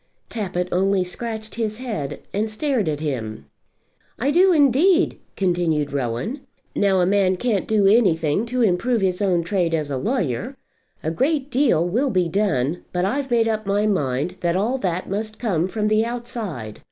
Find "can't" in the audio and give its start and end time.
7.35-7.67